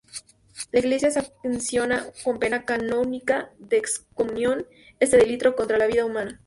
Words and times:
La 0.71 0.79
Iglesia 0.79 1.11
sanciona 1.11 2.07
con 2.23 2.39
pena 2.39 2.65
canónica 2.65 3.51
de 3.59 3.77
excomunión 3.77 4.65
este 4.99 5.17
delito 5.17 5.55
contra 5.55 5.77
la 5.77 5.85
vida 5.85 6.05
humana. 6.05 6.39